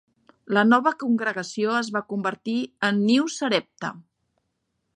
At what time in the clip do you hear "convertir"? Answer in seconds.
2.13-2.57